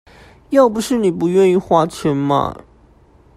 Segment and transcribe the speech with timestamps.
[0.49, 2.55] 要是妳不願意花錢買